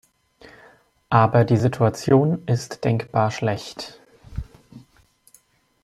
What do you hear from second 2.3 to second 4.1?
ist denkbar schlecht.